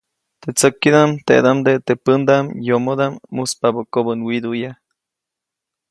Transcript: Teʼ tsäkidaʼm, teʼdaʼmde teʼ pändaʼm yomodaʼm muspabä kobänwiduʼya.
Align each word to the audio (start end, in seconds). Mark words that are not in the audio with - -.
Teʼ 0.41 0.55
tsäkidaʼm, 0.57 1.11
teʼdaʼmde 1.27 1.73
teʼ 1.85 2.01
pändaʼm 2.05 2.45
yomodaʼm 2.67 3.13
muspabä 3.35 3.81
kobänwiduʼya. 3.93 4.71